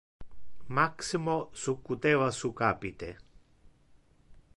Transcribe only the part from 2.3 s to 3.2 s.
su capite.